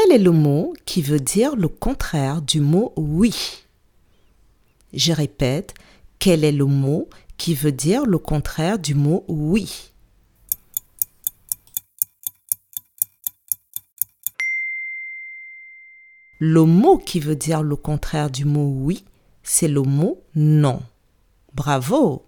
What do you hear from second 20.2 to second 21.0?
non.